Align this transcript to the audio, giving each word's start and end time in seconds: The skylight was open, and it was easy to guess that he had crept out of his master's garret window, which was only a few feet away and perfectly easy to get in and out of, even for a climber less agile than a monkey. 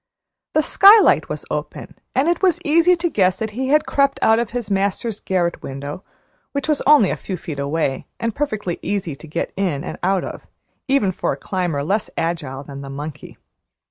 The 0.55 0.63
skylight 0.63 1.29
was 1.29 1.45
open, 1.51 1.93
and 2.15 2.27
it 2.27 2.41
was 2.41 2.59
easy 2.65 2.95
to 2.95 3.07
guess 3.07 3.37
that 3.37 3.51
he 3.51 3.67
had 3.67 3.85
crept 3.85 4.17
out 4.23 4.39
of 4.39 4.49
his 4.49 4.71
master's 4.71 5.19
garret 5.19 5.61
window, 5.61 6.03
which 6.53 6.67
was 6.67 6.81
only 6.87 7.11
a 7.11 7.15
few 7.15 7.37
feet 7.37 7.59
away 7.59 8.07
and 8.19 8.33
perfectly 8.33 8.79
easy 8.81 9.15
to 9.15 9.27
get 9.27 9.53
in 9.55 9.83
and 9.83 9.99
out 10.01 10.23
of, 10.23 10.47
even 10.87 11.11
for 11.11 11.33
a 11.33 11.37
climber 11.37 11.83
less 11.83 12.09
agile 12.17 12.63
than 12.63 12.83
a 12.83 12.89
monkey. 12.89 13.37